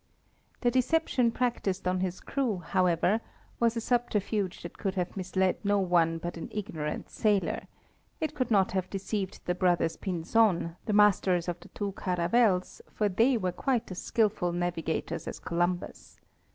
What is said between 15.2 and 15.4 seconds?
as